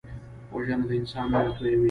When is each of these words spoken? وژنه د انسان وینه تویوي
وژنه 0.53 0.85
د 0.89 0.91
انسان 0.99 1.25
وینه 1.31 1.51
تویوي 1.57 1.79